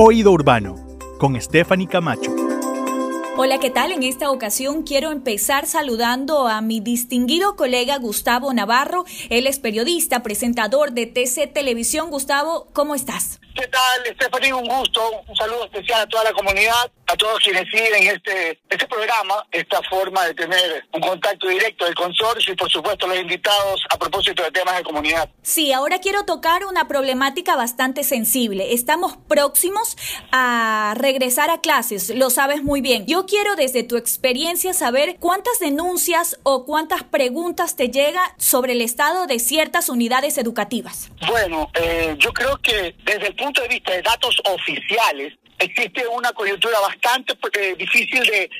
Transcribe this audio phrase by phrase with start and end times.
[0.00, 0.76] Oído Urbano,
[1.18, 2.32] con Stephanie Camacho.
[3.36, 3.90] Hola, ¿qué tal?
[3.90, 9.04] En esta ocasión quiero empezar saludando a mi distinguido colega Gustavo Navarro.
[9.28, 12.10] Él es periodista, presentador de TC Televisión.
[12.10, 13.40] Gustavo, ¿cómo estás?
[13.56, 14.52] ¿Qué tal, Stephanie?
[14.52, 15.00] Un gusto.
[15.26, 19.80] Un saludo especial a toda la comunidad, a todos quienes siguen este, este programa, esta
[19.90, 24.42] forma de tener un contacto directo del consorcio y, por supuesto, los invitados a propósito
[24.44, 25.28] de temas de comunidad.
[25.42, 28.72] Sí, ahora quiero tocar una problemática bastante sensible.
[28.74, 29.96] Estamos próximos
[30.30, 33.06] a regresar a clases, lo sabes muy bien.
[33.06, 38.82] Yo quiero, desde tu experiencia, saber cuántas denuncias o cuántas preguntas te llega sobre el
[38.82, 41.10] estado de ciertas unidades educativas.
[41.26, 46.06] Bueno, eh, yo creo que desde el punto punto de vista de datos oficiales, existe
[46.06, 48.50] una coyuntura bastante eh, difícil de,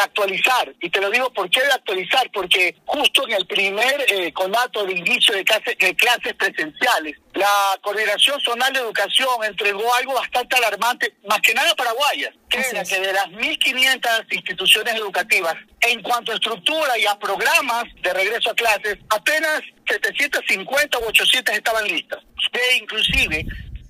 [0.00, 0.70] actualizar.
[0.82, 2.30] Y te lo digo, ¿por qué de actualizar?
[2.30, 7.48] Porque justo en el primer eh, conato de inicio de, de clases presenciales, la
[7.80, 13.00] Coordinación Zonal de Educación entregó algo bastante alarmante, más que nada paraguayas, que era que
[13.00, 18.54] de las 1.500 instituciones educativas, en cuanto a estructura y a programas de regreso a
[18.54, 22.22] clases, apenas 750 u 800 estaban listas.
[22.52, 23.46] Que inclusive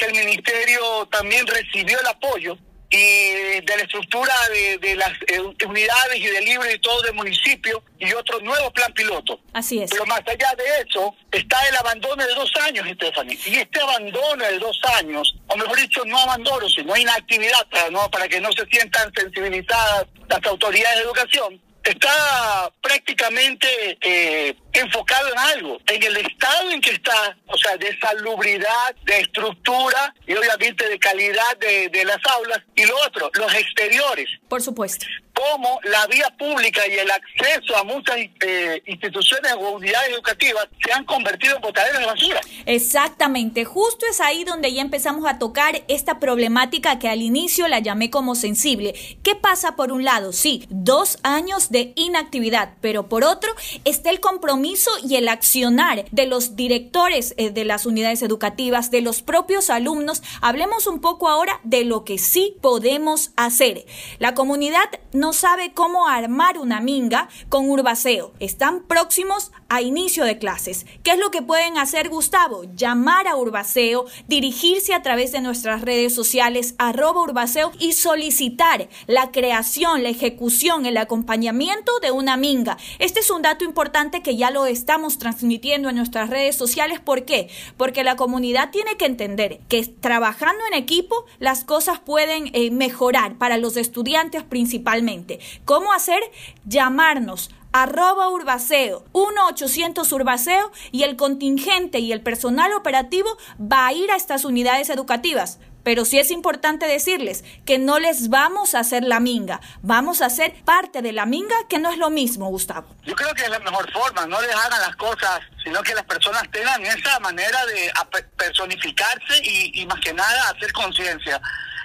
[0.00, 2.56] que el ministerio también recibió el apoyo
[2.92, 4.34] y de la estructura
[4.80, 8.92] de, las eh, unidades y de libre y todo del municipio y otro nuevo plan
[8.94, 9.38] piloto.
[9.52, 9.90] Así es.
[9.90, 13.38] Pero más allá de eso está el abandono de dos años, Stephanie.
[13.46, 18.10] Y este abandono de dos años, o mejor dicho, no abandono, sino inactividad, para, ¿no?
[18.10, 25.38] para que no se sientan sensibilizadas las autoridades de educación, está prácticamente eh, enfocado en
[25.38, 30.88] algo, en el estado en que está, o sea, de salubridad, de estructura y obviamente
[30.88, 32.60] de calidad de, de las aulas.
[32.74, 34.28] Y lo otro, los exteriores.
[34.48, 35.06] Por supuesto
[35.40, 40.92] cómo la vía pública y el acceso a muchas eh, instituciones o unidades educativas se
[40.92, 42.40] han convertido en botaderos de basura.
[42.66, 47.78] Exactamente, justo es ahí donde ya empezamos a tocar esta problemática que al inicio la
[47.78, 48.94] llamé como sensible.
[49.22, 50.32] ¿Qué pasa por un lado?
[50.32, 53.50] Sí, dos años de inactividad, pero por otro
[53.84, 59.00] está el compromiso y el accionar de los directores eh, de las unidades educativas, de
[59.00, 60.22] los propios alumnos.
[60.42, 63.86] Hablemos un poco ahora de lo que sí podemos hacer.
[64.18, 68.32] La comunidad no sabe cómo armar una minga con Urbaceo.
[68.40, 70.84] Están próximos a inicio de clases.
[71.02, 72.64] ¿Qué es lo que pueden hacer, Gustavo?
[72.74, 79.30] Llamar a Urbaceo, dirigirse a través de nuestras redes sociales, arroba Urbaceo, y solicitar la
[79.30, 82.76] creación, la ejecución, el acompañamiento de una minga.
[82.98, 86.98] Este es un dato importante que ya lo estamos transmitiendo en nuestras redes sociales.
[86.98, 87.48] ¿Por qué?
[87.76, 93.38] Porque la comunidad tiene que entender que trabajando en equipo las cosas pueden eh, mejorar
[93.38, 95.38] para los estudiantes principalmente.
[95.64, 96.20] ¿Cómo hacer?
[96.64, 104.10] Llamarnos arroba urbaceo, 1-800 urbaceo y el contingente y el personal operativo va a ir
[104.10, 105.58] a estas unidades educativas.
[105.82, 110.28] Pero sí es importante decirles que no les vamos a hacer la minga, vamos a
[110.28, 112.94] ser parte de la minga, que no es lo mismo, Gustavo.
[113.04, 116.04] Yo creo que es la mejor forma, no les hagan las cosas, sino que las
[116.04, 117.90] personas tengan esa manera de
[118.36, 121.40] personificarse y, y más que nada hacer conciencia.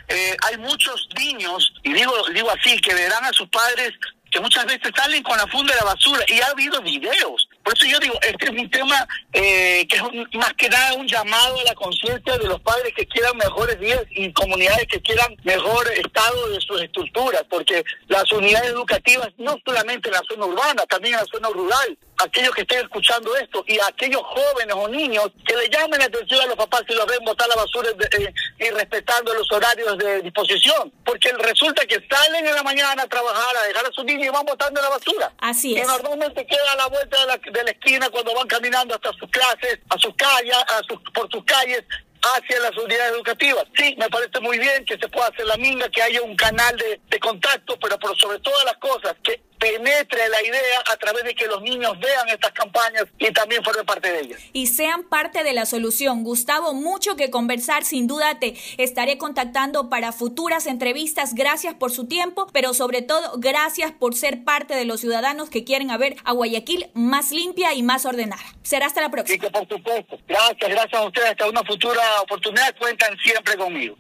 [0.08, 3.92] Eh, hay muchos niños, y digo, digo así, que verán a sus padres
[4.36, 7.48] que muchas veces salen con la funda de la basura y ha habido videos.
[7.64, 10.04] Por eso yo digo, este es un tema eh, que es
[10.34, 14.04] más que nada un llamado a la conciencia de los padres que quieran mejores días
[14.10, 20.10] y comunidades que quieran mejor estado de sus estructuras, porque las unidades educativas, no solamente
[20.10, 23.80] en la zona urbana, también en la zona rural, aquellos que estén escuchando esto y
[23.80, 27.20] aquellos jóvenes o niños que le llamen la atención a los papás si los ven
[27.26, 30.92] botar la basura eh, y respetando los horarios de disposición.
[31.04, 34.30] Porque resulta que salen en la mañana a trabajar, a dejar a sus niños y
[34.30, 35.34] van botando la basura.
[35.40, 35.84] Así es.
[35.84, 39.12] Y normalmente queda a la vuelta de la, de la esquina cuando van caminando hasta
[39.14, 41.84] sus clases, a sus calles, a sus, por sus calles,
[42.22, 43.66] hacia las unidades educativas.
[43.76, 46.76] Sí, me parece muy bien que se pueda hacer la minga, que haya un canal
[46.78, 49.42] de, de contacto, pero por sobre todas las cosas, que
[49.86, 53.86] penetre la idea a través de que los niños vean estas campañas y también formen
[53.86, 54.42] parte de ellas.
[54.54, 56.24] Y sean parte de la solución.
[56.24, 61.36] Gustavo, mucho que conversar, sin duda te estaré contactando para futuras entrevistas.
[61.36, 65.64] Gracias por su tiempo, pero sobre todo gracias por ser parte de los ciudadanos que
[65.64, 68.44] quieren ver a Guayaquil más limpia y más ordenada.
[68.64, 69.36] Será hasta la próxima.
[69.36, 70.18] Sí, que por supuesto.
[70.28, 71.30] Gracias, gracias a ustedes.
[71.30, 72.76] Hasta una futura oportunidad.
[72.78, 73.96] Cuentan siempre conmigo.